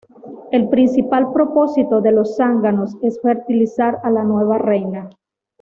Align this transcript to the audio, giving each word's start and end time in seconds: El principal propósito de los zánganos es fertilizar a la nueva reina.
El 0.51 0.67
principal 0.69 1.31
propósito 1.31 2.01
de 2.01 2.11
los 2.11 2.35
zánganos 2.35 2.97
es 3.03 3.21
fertilizar 3.21 3.99
a 4.03 4.09
la 4.09 4.23
nueva 4.23 4.57
reina. 4.57 5.11